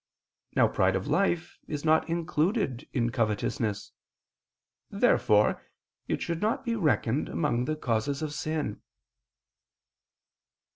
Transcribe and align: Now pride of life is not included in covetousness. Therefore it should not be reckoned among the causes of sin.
Now 0.55 0.67
pride 0.67 0.95
of 0.95 1.05
life 1.05 1.59
is 1.67 1.85
not 1.85 2.09
included 2.09 2.87
in 2.91 3.11
covetousness. 3.11 3.91
Therefore 4.89 5.61
it 6.07 6.23
should 6.23 6.41
not 6.41 6.65
be 6.65 6.75
reckoned 6.75 7.29
among 7.29 7.65
the 7.65 7.75
causes 7.75 8.23
of 8.23 8.33
sin. 8.33 8.81